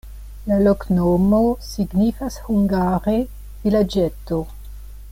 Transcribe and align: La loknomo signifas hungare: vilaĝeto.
La 0.51 0.55
loknomo 0.67 1.41
signifas 1.67 2.39
hungare: 2.47 3.17
vilaĝeto. 3.67 4.43